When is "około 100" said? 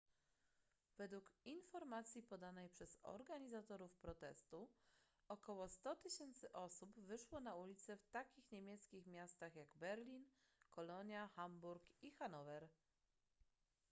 5.27-5.95